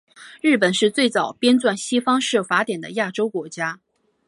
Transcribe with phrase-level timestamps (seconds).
[0.41, 3.79] 日本是最早编纂西方式法典的亚洲国家。